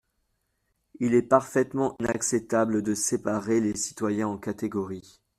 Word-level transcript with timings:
Il 0.99 1.13
est 1.13 1.21
parfaitement 1.21 1.95
inacceptable 1.99 2.81
de 2.81 2.95
séparer 2.95 3.59
les 3.61 3.75
citoyens 3.75 4.29
en 4.29 4.39
catégories. 4.39 5.21